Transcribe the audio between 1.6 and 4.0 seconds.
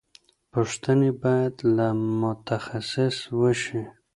له متخصص وشي.